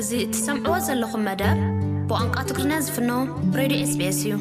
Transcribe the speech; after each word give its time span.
እዚ 0.00 0.12
ትሰምዕዎ 0.34 0.74
ዘለኹም 0.86 1.22
መደብ 1.28 1.56
ብቋንቋ 2.10 2.36
ትግሪና 2.50 2.72
ዝፍኖ 2.84 3.10
ሬድዮ 3.58 3.80
ስ 3.90 3.94
ቤስ 4.00 4.18
እዩ 4.26 4.32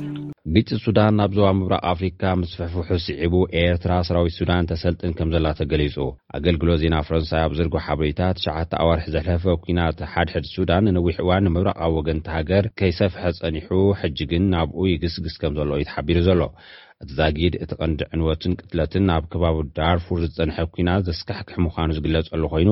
ግፂ 0.56 0.70
ሱዳን 0.84 1.16
ናብ 1.20 1.32
ዞባ 1.38 1.48
ምብራቅ 1.60 1.82
ኣፍሪካ 1.94 2.22
ምስ 2.42 2.52
ፈሕፉሑስ 2.60 3.04
ስዒቡ 3.08 3.34
ኤርትራ 3.62 3.94
ሰራዊት 4.10 4.36
ሱዳን 4.38 4.70
ተሰልጥን 4.72 5.16
ከም 5.18 5.32
ዘላ 5.36 5.48
ተገሊፁ 5.60 5.96
ኣገልግሎት 6.38 6.80
ዜና 6.84 6.96
ፈረንሳይ 7.08 7.44
ኣብ 7.48 7.56
ዝርጎ 7.60 7.76
ሓበሬታት 7.88 8.42
ሸዓተ 8.46 8.72
ኣዋርሒ 8.84 9.06
ዘሕለፈ 9.16 9.44
ኩናት 9.66 10.00
ሓድሕድ 10.14 10.48
ሱዳን 10.56 10.88
ንነዊሕ 10.90 11.18
እዋን 11.24 11.46
ንምብራቃዊ 11.48 11.92
ወገንተሃገር 12.00 12.68
ከይሰፈሐ 12.82 13.26
ፀኒሑ 13.44 13.70
ሕጂግን 14.04 14.46
ናብኡይ 14.56 14.94
ግስግስ 15.04 15.36
ከም 15.44 15.56
ዘሎ 15.60 15.72
እዩ 15.82 15.88
ተሓቢሩ 15.92 16.20
ዘሎ 16.30 16.42
እቲ 17.04 17.12
ዛጊድ 17.18 17.54
እቲ 17.64 17.72
ቐንዲ 17.82 18.00
ዕንወትን 18.14 18.54
ቅትለትን 18.62 19.06
ኣብ 19.16 19.26
ከባቢ 19.34 19.58
ዳርፉርድ 19.78 20.24
ዝፀንሐ 20.38 20.58
ኩኢና 20.72 20.90
ዘስካሕክሕ 21.08 21.56
ምዃኑ 21.66 21.90
ዝግለፀሉ 21.98 22.44
ኮይኑ 22.54 22.70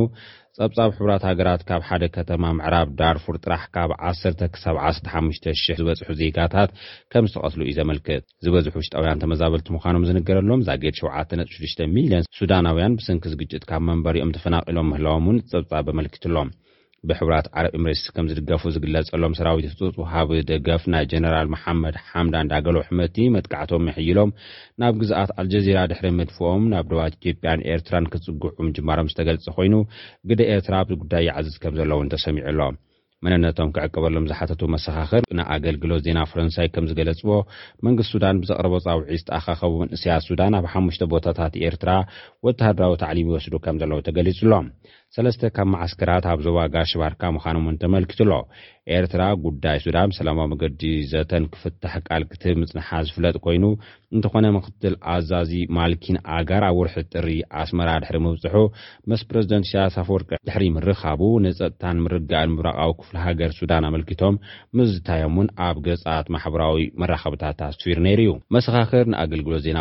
ፀብፃብ 0.57 0.89
ሕራት 0.97 1.23
ሃገራት 1.29 1.61
ካብ 1.69 1.81
ሓደ 1.89 2.03
ከተማ 2.17 2.43
ምዕራብ 2.57 2.89
ዳርፉርድ 3.01 3.39
ጥራሕ 3.45 3.63
ካብ 3.75 3.89
1 4.11 4.59
ሳብ 4.63 4.75
15,000 4.87 5.79
ዝበፅሑ 5.79 6.09
ዜጋታት 6.21 6.71
ከምዝተቐትሉ 7.13 7.61
እዩ 7.67 7.75
ዘመልክት 7.79 8.23
ዝበዝሕ 8.45 8.73
ውሽጣውያን 8.81 9.21
ተመዛበልቲ 9.23 9.67
ምኳኖም 9.77 10.07
ዝንገረሎም 10.09 10.65
ዛጌድ 10.69 10.97
7ነ6ሚልዮ 11.01 12.21
ሱዳናውያን 12.39 12.97
ብስንኪ 12.99 13.23
ዝግጭት 13.35 13.65
ካብ 13.71 13.83
መንበሪኦም 13.91 14.35
ተፈናቂሎም 14.39 14.91
ምህላዎም 14.93 15.27
ውን 15.31 15.43
ፀብፃብ 15.53 15.89
ኣመልክት 15.93 16.25
ሎም 16.37 16.51
ብሕብራት 17.09 17.47
ዓረብ 17.57 17.73
እምሬስ 17.79 18.01
ከም 18.15 18.25
ዝድገፉ 18.29 18.63
ዝግለፀሎም 18.75 19.33
ሰራዊት 19.39 19.67
ፅ 19.79 19.89
ውሃቢ 20.01 20.29
ደገፍ 20.51 20.83
ናይ 20.93 21.03
ጀነራል 21.11 21.47
መሓመድ 21.53 21.95
ሓምዳን 22.09 22.49
ዳገሎ 22.51 22.77
ሕመቲ 22.87 23.17
መጥካዕቶም 23.35 23.87
ይሕይሎም 23.91 24.31
ናብ 24.83 24.95
ግዛኣት 25.03 25.31
ኣልጀዚራ 25.43 25.79
ድሕሪ 25.91 26.09
ምድፍኦም 26.19 26.65
ናብ 26.73 26.85
ድባት 26.91 27.13
ኢትዮጵያን 27.19 27.63
ኤርትራን 27.75 28.09
ክፅጉዑ 28.15 28.51
ምጅማሮም 28.67 29.11
ዝተገልፅ 29.13 29.47
ኮይኑ 29.59 29.75
ግዲ 30.31 30.41
ኤርትራ 30.57 30.75
ብጉዳይ 30.91 31.23
ይዓዘት 31.29 31.57
ከም 31.63 31.75
ዘለውን 31.81 32.11
ተሰሚዑሎም 32.15 32.77
መንነቶም 33.25 33.69
ክዕቅበሎም 33.75 34.25
ዝሓተቱ 34.31 34.61
መሰኻኽር 34.73 35.21
ንኣገልግሎት 35.37 36.01
ዜና 36.07 36.19
ፈረንሳይ 36.31 36.67
ከም 36.73 36.85
ዝገለፅዎ 36.89 37.35
መንግስት 37.85 38.11
ሱዳን 38.15 38.39
ብዘቕርቦ 38.41 38.73
ፃውዒ 38.87 39.03
ዝተኣኻኸቡ 39.21 39.71
ምንስያት 39.83 40.25
ሱዳን 40.27 40.55
ኣብ 40.59 40.65
ሓሙሽተ 40.73 41.03
ቦታታት 41.13 41.53
ኤርትራ 41.67 41.91
ወተሃድራዊ 42.47 42.93
ታዕሊም 43.03 43.29
ይወስዱ 43.29 43.53
ከም 43.65 43.79
ዘለዉ 43.81 43.99
ተገሊፁ 44.07 44.39
ኣሎም 44.47 44.65
ሰለስተ 45.15 45.41
ካብ 45.55 45.67
ማዓስከራት 45.73 46.25
ኣብ 46.31 46.39
ዞባ 46.45 46.57
ጋርሽባርካ 46.73 47.21
ምዃኖም 47.35 47.65
ን 47.73 47.79
ተመልኪቱ 47.81 48.19
ኣሎ 48.25 48.33
ኤርትራ 48.95 49.21
ጉዳይ 49.45 49.77
ሱዳን 49.83 50.09
ብሰላማዊ 50.11 50.45
መገዲ 50.53 50.81
ዘተን 51.11 51.43
ክፍታሕ 51.53 51.93
ቃል 52.07 52.23
ክትብ 52.31 52.57
ምፅንሓ 52.61 52.89
ዝፍለጥ 53.07 53.33
ኮይኑ 53.45 53.63
እንተኾነ 54.15 54.47
ምክትል 54.57 54.93
ኣዛዚ 55.13 55.51
ማልኪን 55.77 56.17
ኣጋር 56.37 56.63
ኣብ 56.69 56.75
ውርሒ 56.79 56.97
ጥሪ 57.13 57.29
ኣስመራ 57.61 57.89
ድሕሪ 58.03 58.17
ምብፅሑ 58.25 58.57
መስ 59.11 59.21
ፕረዚደንት 59.29 59.69
ሻያሳ 59.71 59.95
ፈወርቂ 60.09 60.29
ድሕሪ 60.49 60.65
ምርኻቡ 60.77 61.21
ንፀጥታን 61.45 62.01
ምርጋእን 62.07 62.51
ምብራቃዊ 62.55 62.91
ክፍሊ 63.01 63.17
ሃገር 63.27 63.53
ሱዳን 63.59 63.87
ኣመልኪቶም 63.91 64.37
ምስዝታዮም 64.79 65.37
ውን 65.41 65.49
ኣብ 65.67 65.79
ገፃት 65.87 66.27
ማሕበራዊ 66.37 66.81
መራከብታት 67.03 67.61
ኣስፊር 67.69 68.01
ነይሩ 68.07 68.29
እዩንኣግሎዜና 69.07 69.79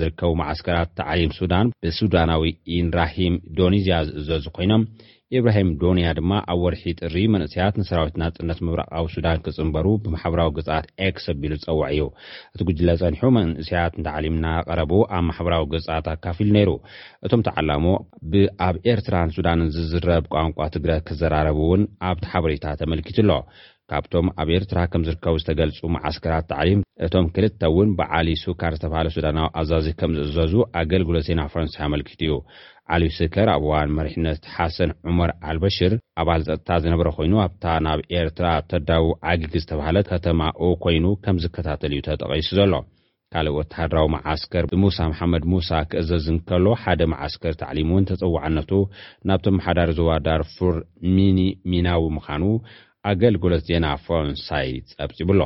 ዝርከቡ 0.00 0.30
ማዓስከራት 0.40 0.88
ተዕሊም 0.98 1.30
ሱዳን 1.38 1.70
ብሱዳናዊ 1.84 2.42
ኢራሂም 2.78 3.34
ኢዶኒዝያ 3.52 3.96
ዝእዘዝ 4.10 4.44
ኮይኖም 4.56 4.82
ኢብራሂም 5.38 5.70
ዶንያ 5.80 6.10
ድማ 6.18 6.30
ኣብ 6.52 6.58
ወርሒ 6.64 6.84
ጥሪ 7.00 7.14
መንእስያት 7.32 7.74
ንሰራዊትና 7.80 8.22
ፅነት 8.36 8.58
ምብራቃዊ 8.66 9.04
ሱዳን 9.14 9.40
ክፅምበሩ 9.46 9.86
ብማሕበራዊ 10.04 10.50
ገፅት 10.58 10.86
ክስ 11.16 11.26
ዘቢሉ 11.30 11.52
ዝፀዋዕ 11.62 11.88
እዩ 11.94 12.04
እቲ 12.54 12.60
ጉጅለ 12.68 12.88
ፀኒሑ 13.02 13.22
መንእስያት 13.38 13.96
ተዕሊምናቀረቡ 14.06 14.92
ኣብ 15.16 15.22
ማሕበራዊ 15.30 15.64
ገፃት 15.74 16.08
ኣካፊ 16.14 16.38
ሉ 16.48 16.54
ነይሩ 16.58 16.72
እቶም 17.28 17.42
ተ 17.48 17.54
ዓላሞ 17.62 17.84
ብኣብ 18.34 18.78
ኤርትራን 18.92 19.34
ሱዳንን 19.36 19.72
ዝዝረብ 19.76 20.24
ቋንቋ 20.36 20.58
ትግረ 20.76 20.94
ክዘራረቡ 21.10 21.58
እውን 21.68 21.84
ኣብቲ 22.10 22.26
ሓበሬታ 22.34 22.64
ተመልኪቱ 22.82 23.18
ኣሎ 23.26 23.32
ካብቶም 23.90 24.26
ኣብ 24.42 24.48
ኤርትራ 24.56 24.78
ከም 24.92 25.02
ዝርከቡ 25.06 25.34
ዝተገልፁ 25.42 25.78
ማዓስከራት 25.94 26.46
ተዕሊም 26.50 26.80
እቶም 27.06 27.26
ክልተ 27.34 27.60
እውን 27.70 27.90
ብዓሊ 27.98 28.28
ሱካር 28.44 28.72
ዝተባሃለ 28.76 29.08
ሱዳናዊ 29.16 29.46
ኣዛዚ 29.60 29.86
ከም 30.00 30.10
ዝእዘዙ 30.18 30.54
ኣገልግሎት 30.80 31.24
ዜና 31.28 31.40
ፈረንሳይ 31.52 31.82
ኣመልኪት 31.88 32.22
እዩ 32.26 32.34
ዓሊ 32.94 33.02
ስከር 33.18 33.48
ኣብ 33.54 33.62
እዋን 33.68 33.90
መሪሕነት 33.98 34.42
ሓሰን 34.56 34.90
ዑመር 35.08 35.30
ኣልበሽር 35.50 35.94
ኣባል 36.22 36.42
ፀጥታ 36.48 36.70
ዝነበረ 36.84 37.08
ኮይኑ 37.18 37.34
ኣብታ 37.46 37.64
ናብ 37.86 38.02
ኤርትራ 38.18 38.48
ተዳዊ 38.72 39.06
ዓጊግ 39.30 39.54
ዝተባሃለት 39.62 40.06
ከተማኦ 40.12 40.60
ኮይኑ 40.84 41.06
ከም 41.26 41.38
ዝከታተል 41.44 41.94
እዩ 41.96 42.02
ተጠቂሱ 42.08 42.50
ዘሎ 42.60 42.72
ካልእ 43.34 43.54
ወተሃድራዊ 43.56 44.06
መዓስከር 44.16 44.64
ብሙሳ 44.72 44.98
መሓመድ 45.12 45.42
ሙሳ 45.52 45.70
ክእዘዝ 45.92 46.26
ንከሎ 46.36 46.66
ሓደ 46.82 47.00
መዓስከር 47.12 47.54
ታዕሊም 47.62 47.90
እውን 47.92 48.06
ተፀዋዓነቱ 48.10 48.70
ናብቶም 49.30 49.56
መሓዳሪ 49.58 49.90
ዞባ 49.98 50.12
ዳርፉር 50.26 50.76
ሚኒ 51.16 51.40
ሚናዊ 51.70 52.04
ምካኑ 52.18 52.44
አገልግሎት 53.12 53.62
ዜናፎንሳይ 53.68 54.68
ጸብፂ 54.92 55.14
ብሎ 55.28 55.40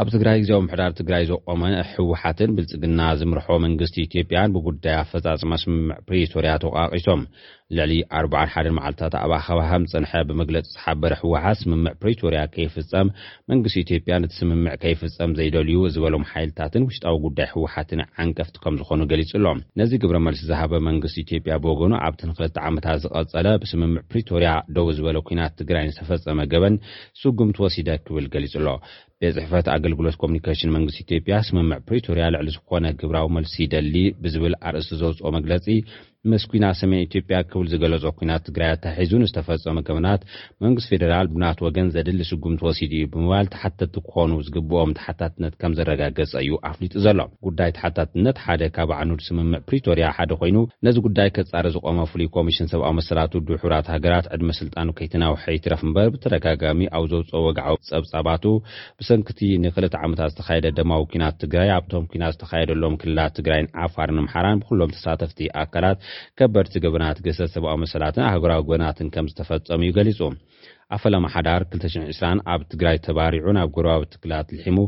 ኣብ 0.00 0.08
ትግራይ 0.12 0.36
ግዜ 0.42 0.50
ምሕዳር 0.62 0.92
ትግራይ 1.00 1.24
ዘቆመ 1.28 1.60
ሕወሓትን 1.90 2.54
ብልፅግና 2.56 3.00
ዝምርሖ 3.18 3.46
መንግስቲ 3.64 3.96
ኢትዮ 4.04 4.22
ያን 4.36 4.54
ብጉዳይ 4.54 4.94
ኣፈፃፅማ 5.02 5.52
ስምምዕ 5.62 5.96
ፕሬቶርያ 6.08 6.52
ተቃቒሶም 6.64 7.20
ልዕሊ 7.76 7.92
4ሓ 8.20 8.54
መዓልታት 8.78 9.14
ኣብ 9.20 9.30
ኣኸባሃም 9.36 9.84
ፀንሐ 9.92 10.12
ብመግለፂ 10.30 10.64
ዝሓበረ 10.72 11.12
ሕወሓት 11.20 11.58
ስምምዕ 11.62 11.92
ፕሪቶርያ 12.02 12.40
ከይፍፀም 12.54 13.08
መንግስቲ 13.52 13.78
ኢትዮጵያ 13.84 14.16
እቲ 14.24 14.32
ስምምዕ 14.40 14.72
ከይፍፀም 14.82 15.30
ዘይደልዩ 15.38 15.78
ዝበሎም 15.94 16.26
ሓይልታትን 16.32 16.86
ውሽጣዊ 16.88 17.16
ጉዳይ 17.28 17.48
ህወሓትን 17.54 18.02
ዓንቀፍቲ 18.26 18.56
ከም 18.66 18.76
ዝኾኑ 18.82 19.00
ገሊፅ 19.14 19.32
ሎ 19.44 19.54
ነዚ 19.80 19.92
ግብረ 20.04 20.18
መልስ 20.26 20.42
ዝሃበ 20.50 20.74
መንግስቲ 20.90 21.18
ኢትዮጵያ 21.26 21.56
ብወገኑ 21.66 21.94
ኣብቲ 22.08 22.20
ንክልተ 22.32 22.56
ዓመታት 22.70 23.00
ዝቐፀለ 23.06 23.48
ብስምምዕ 23.64 24.02
ፕሬቶርያ 24.10 24.50
ደቡ 24.78 24.86
ዝበለ 24.98 25.20
ኩናት 25.30 25.54
ትግራይ 25.62 25.88
ዝተፈፀመ 25.94 26.40
ገበን 26.54 26.76
ስጉምቲ 27.22 27.58
ወሲደ 27.66 27.88
ክብል 28.06 28.28
ገሊፅ 28.34 28.56
ኣሎ 28.62 28.68
የፅሕፈት 29.26 29.66
ኣገልግሎት 29.74 30.16
ኮሙኒኬሽን 30.22 30.72
መንግስቲ 30.76 30.98
ኢትዮጵያ 31.04 31.34
ስምምዕ 31.48 31.78
ፕሪቶርያ 31.88 32.24
ልዕሊ 32.34 32.48
ዝኮነ 32.56 32.86
ግብራዊ 33.02 33.26
መልሲ 33.36 33.54
ይደሊ 33.66 33.96
ብዝብል 34.24 34.54
ኣርእስቲ 34.70 34.96
ዘውፅኦ 35.02 35.30
መግለፂ 35.38 35.66
ምስ 36.32 36.44
ኩና 36.50 36.66
ሰሜን 36.80 37.00
ኢትዮጵያ 37.06 37.38
ክብል 37.48 37.66
ዝገለፆ 37.70 38.04
ኩናት 38.18 38.42
ትግራይታሒዙን 38.46 39.24
ዝተፈፀመ 39.28 39.78
ገበናት 39.88 40.22
መንግስት 40.64 40.86
ፌደራል 40.92 41.26
ቡናት 41.32 41.58
ወገን 41.66 41.88
ዘድሊ 41.94 42.20
ሽጉምቲ 42.28 42.60
ወሲድ 42.66 42.92
እዩ 42.98 43.06
ብምባል 43.14 43.46
ተሓተቲ 43.54 43.96
ክኾኑ 44.06 44.30
ዝግብኦም 44.46 44.94
ተሓታትነት 44.98 45.54
ከም 45.62 45.72
ዘረጋገፀ 45.78 46.32
እዩ 46.44 46.52
ኣፍሊጡ 46.70 46.92
ዘሎ 47.06 47.18
ጉዳይ 47.48 47.72
ተሓታትነት 47.78 48.38
ሓደ 48.44 48.62
ካብ 48.76 48.92
ዕኑድ 49.00 49.20
ስምምዕ 49.26 49.60
ፕሪቶርያ 49.68 50.06
ሓደ 50.18 50.30
ኮይኑ 50.42 50.56
ነዚ 50.88 50.96
ጉዳይ 51.06 51.28
ክጻሪ 51.38 51.66
ዝቆመ 51.76 51.98
ፍሉይ 52.12 52.30
ኮሚሽን 52.36 52.70
ሰብኣዊ 52.72 52.94
መሰላት 53.00 53.36
ድሑብራት 53.50 53.90
ሃገራት 53.94 54.28
ዕድሚ 54.36 54.48
ስልጣኑ 54.60 54.88
ከይትናውሒይትረፍ 55.00 55.82
እምበር 55.88 56.08
ብተደጋጋሚ 56.16 56.80
ኣብ 56.96 57.06
ዘውፀ 57.12 57.30
ወግዓዊ 57.48 57.76
ፀብፃባቱ 57.90 58.44
ብሰንክቲ 59.02 59.38
ንክልተ 59.66 59.94
ዓመታት 60.08 60.32
ዝተካየደ 60.36 60.66
ደማዊ 60.80 61.04
ኩናት 61.12 61.38
ትግራይ 61.44 61.68
ኣብቶም 61.78 62.08
ኩና 62.14 62.24
ዝተካየደሎም 62.36 62.98
ክልላት 63.04 63.36
ትግራይን 63.40 63.70
ዓፋርንምሓራን 63.86 64.60
ብኩሎም 64.64 64.96
ተሳተፍቲ 64.98 65.40
ኣካላት 65.64 66.00
ከበድቲ 66.38 66.74
ገበናት 66.84 67.18
ገሰ 67.26 67.38
ሰብኣዊ 67.54 67.76
መሰላትን 67.84 68.26
ኣህገራዊ 68.30 68.60
ገበናትን 68.66 69.08
ከም 69.14 69.26
ዝተፈፀሙ 69.32 69.80
እዩ 69.86 69.92
ገሊፁ 69.98 70.20
ኣፈላማ 70.94 71.26
ሓዳር 71.34 71.62
2ሽ020 71.72 72.30
ኣብ 72.52 72.60
ትግራይ 72.72 72.96
ተባሪዑ 73.06 73.44
ብ 73.58 73.68
ጎርባዊ 73.76 74.02
ትክላት 74.14 74.48
ልሕሙ 74.56 74.78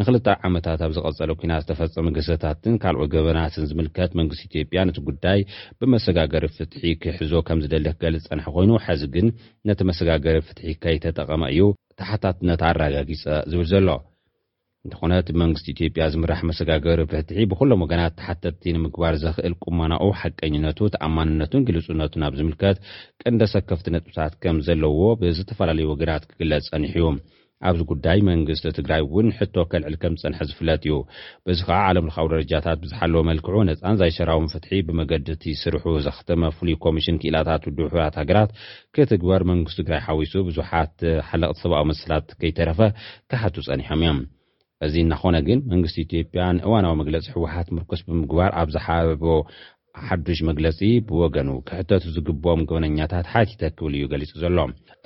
ንክልጣ 0.00 0.26
ዓመታት 0.48 0.80
ኣብ 0.86 0.92
ዝቀፀለ 0.96 1.30
ኩና 1.40 1.52
ዝተፈፀሙ 1.62 2.06
ገሰታትን 2.16 2.74
ካልኦ 2.82 3.00
ገበናትን 3.14 3.68
ዝምልከት 3.70 4.12
መንግስት 4.20 4.42
ኢትዮጵያ 4.48 4.82
ንእቲ 4.88 4.98
ጉዳይ 5.08 5.40
ብመሰጋገሪ 5.80 6.46
ፍትሒ 6.56 6.82
ክሕዞ 7.04 7.32
ከም 7.48 7.62
ዝደሊ 7.64 7.88
ክገልፅ 7.96 8.26
ፀንሐ 8.32 8.46
ኮይኑ 8.56 8.72
ሐዚ 8.86 9.02
ግን 9.16 9.28
ነቲ 9.70 9.80
መሰጋገሪ 9.92 10.36
ፍትሒ 10.48 10.66
ከይተጠቐመ 10.84 11.42
እዩ 11.54 11.62
ታሓታትነት 12.02 12.62
ኣረጋጊፀ 12.70 13.24
ዝብል 13.52 13.68
ዘሎ 13.72 13.88
እንተኾነት 14.86 15.26
መንግስቲ 15.42 15.66
ኢትዮጵያ 15.74 16.04
ዝምራሕ 16.14 16.40
መሰጋገር 16.50 16.98
ብትሒ 17.10 17.38
ብኩሎም 17.50 17.82
ወገናት 17.84 18.12
ተሓተቲ 18.18 18.64
ንምግባር 18.76 19.14
ዘክእል 19.22 19.54
ቁመናኡ 19.64 20.04
ሓቀኝነቱ 20.20 20.78
ተኣማንነቱን 20.96 21.64
ግልፅነቱን 21.68 22.26
ኣብ 22.26 22.34
ዝምልከት 22.40 22.78
ቅንደ 23.22 23.42
ሰከፍቲ 23.54 23.86
ነጥብታት 23.96 24.34
ከም 24.44 24.58
ዘለዎ 24.68 25.00
ብዝተፈላለዩ 25.22 25.86
ወገናት 25.94 26.28
ክግለፅ 26.32 26.66
ፀኒሕ 26.74 26.92
እዩ 27.00 27.06
ኣብዚ 27.68 27.82
ጉዳይ 27.90 28.18
መንግስቲ 28.28 28.64
ትግራይ 28.78 29.00
እውን 29.04 29.28
ሕቶ 29.36 29.54
ከልዕል 29.72 29.94
ከም 30.00 30.14
ዝፀንሐ 30.20 30.40
ዝፍለጥ 30.48 30.80
እዩ 30.86 30.96
ብዚ 31.48 31.58
ከዓ 31.68 31.78
ዓለም 31.90 32.06
ለካዊ 32.08 32.26
ደረጃታት 32.32 32.78
ብዝሓለዎ 32.82 33.20
መልክዑ 33.30 33.54
ነፃን 33.68 33.96
ዘይሰራቦም 34.00 34.50
ፍትሒ 34.54 34.72
ብመገዲቲ 34.88 35.44
ዝስርሑ 35.56 35.84
ዘኽተመ 36.06 36.42
ፍሉይ 36.58 36.76
ኮሚሽን 36.84 37.20
ክኢላታት 37.22 37.64
ድውሁብራት 37.78 38.18
ሃገራት 38.22 38.52
ክትግበር 38.96 39.44
መንግስት 39.52 39.78
ትግራይ 39.82 40.02
ሓዊሱ 40.08 40.34
ብዙሓት 40.50 40.96
ሓለቕቲ 41.30 41.58
ሰብኣዊ 41.64 41.86
መስላት 41.92 42.26
ከይተረፈ 42.42 42.80
ካሓቱ 43.32 43.56
ፀኒሖም 43.70 44.00
እዮም 44.04 44.20
እዚ 44.84 44.94
እናኾነ 45.04 45.36
ግን 45.48 45.58
መንግስቲ 45.72 45.96
ኢትዮጵያ 46.06 46.42
ንእዋናዊ 46.56 46.94
መግለፂ 47.00 47.24
ሕወሓት 47.34 47.68
ምርኩስ 47.74 48.00
ብምግባር 48.08 48.50
ኣብ 48.60 48.68
ዝሓበቦ 48.74 49.24
ሓዱሽ 50.06 50.40
መግለፂ 50.48 50.78
ብወገኑ 51.08 51.50
ክሕተቱ 51.68 52.02
ዝግብኦም 52.14 52.62
ጎበነኛታት 52.70 53.26
ሓቲተ 53.32 53.62
ክብል 53.76 53.94
እዩ 53.98 54.02
ገሊፁ 54.12 54.32
ዘሎ 54.42 54.58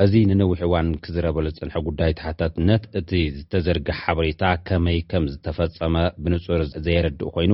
እዚ 0.05 0.12
ንነዊሕ 0.31 0.58
እዋን 0.67 0.88
ክዝረበሎ 1.05 1.44
ዝፅንሐ 1.55 1.75
ጉዳይ 1.88 2.11
ተሕታትነት 2.20 2.82
እቲ 3.00 3.11
ዝተዘርግሕ 3.37 3.99
ሓበሬታ 4.06 4.43
ከመይ 4.70 4.99
ከም 5.11 5.25
ዝተፈፀመ 5.34 5.94
ብንፁር 6.23 6.62
ዘየረድእ 6.87 7.31
ኮይኑ 7.37 7.52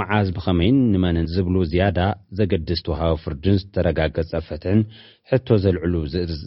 መዓዝ 0.00 0.28
ብኸመይን 0.36 0.78
ንመንን 0.94 1.30
ዝብሉ 1.34 1.56
ዝያዳ 1.72 1.98
ዘገድስ 2.40 2.82
ተውሃበ 2.88 3.16
ፍርድን 3.24 3.58
ዝተረጋገፀ 3.64 4.36
ፍትን 4.48 4.82
ሕቶ 5.32 5.48
ዘልዕሉ 5.64 5.94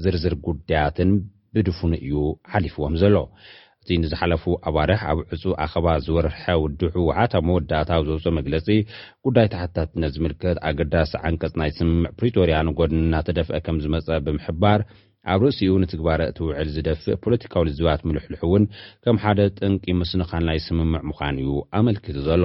ዝርዝር 0.03 0.35
ጉዳያትን 0.49 1.11
ብድፉኑ 1.55 1.93
እዩ 2.05 2.13
ሓሊፍዎም 2.53 2.93
ዘሎ 3.03 3.15
እቲ 3.83 3.89
ንዝሓለፉ 4.01 4.43
ኣባርሕ 4.69 5.01
ኣብ 5.11 5.19
ዕፁ 5.35 5.43
ኣኸባ 5.63 5.85
ዝወርሐ 6.03 6.41
ውድሑ 6.63 6.93
ውሓታ 7.07 7.33
መወዳእታዊ 7.47 7.99
ዘውፅ 8.09 8.25
መግለፂ 8.37 8.67
ጉዳይ 9.27 9.47
ታሕታትነ 9.53 10.03
ዝምልከት 10.13 10.57
ኣገዳሲ 10.69 11.11
ዓንቀፅ 11.29 11.53
ናይ 11.61 11.71
ስምምዕ 11.79 12.11
ፕሪቶርያ 12.21 12.55
ንጎድ 12.69 12.91
እናተደፍአ 13.01 13.59
ከም 13.67 13.77
ዝመፀ 13.85 14.07
ብምሕባር 14.27 14.79
ኣብ 15.33 15.41
ርእሲኡ 15.47 15.71
ንትግባረ 15.83 16.21
እትውዕል 16.31 16.69
ዝደፍእ 16.75 17.19
ፖለቲካዊ 17.25 17.65
ልዝባት 17.69 18.03
ምልሕልሕ 18.09 18.41
እውን 18.49 18.63
ከም 19.05 19.19
ሓደ 19.25 19.39
ጥንቂ 19.59 19.83
ምስንኻን 20.01 20.45
ናይ 20.49 20.61
ስምምዕ 20.67 21.03
ምዃን 21.11 21.39
እዩ 21.45 21.49
ኣመልክቱ 21.79 22.17
ዘሎ 22.29 22.43